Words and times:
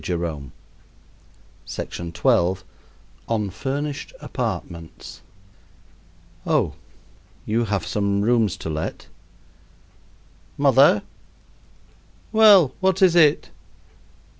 Let 0.01 0.09
us 0.19 0.51
eat, 1.77 1.91
drink, 1.93 1.99
and 1.99 2.11
be 2.15 2.19
merry. 2.27 2.55
ON 3.27 3.49
FURNISHED 3.51 4.13
APARTMENTS. 4.19 5.21
"Oh, 6.43 6.73
you 7.45 7.65
have 7.65 7.85
some 7.85 8.23
rooms 8.23 8.57
to 8.57 8.69
let." 8.71 9.05
"Mother!" 10.57 11.03
"Well, 12.33 12.73
what 12.79 13.03
is 13.03 13.15
it?" 13.15 13.51